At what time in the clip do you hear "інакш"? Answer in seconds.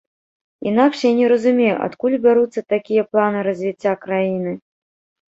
0.69-0.97